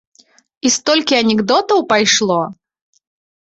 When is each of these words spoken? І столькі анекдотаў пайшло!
І 0.69 0.71
столькі 0.75 1.17
анекдотаў 1.23 1.85
пайшло! 1.93 2.41